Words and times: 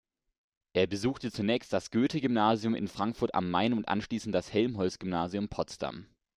Er 0.73 0.87
besuchte 0.87 1.31
zunächst 1.31 1.71
das 1.73 1.91
Goethe-Gymnasium 1.91 2.73
in 2.73 2.87
Frankfurt 2.87 3.35
am 3.35 3.51
Main 3.51 3.71
und 3.73 3.87
anschließend 3.87 4.33
das 4.33 4.51
Helmholtz-Gymnasium 4.51 5.47
Potsdam. 5.47 6.07